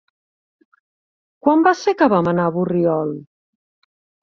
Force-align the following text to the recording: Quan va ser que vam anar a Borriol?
Quan 1.45 1.61
va 1.69 1.75
ser 1.83 1.95
que 2.01 2.09
vam 2.15 2.31
anar 2.33 2.49
a 2.53 2.57
Borriol? 2.59 3.15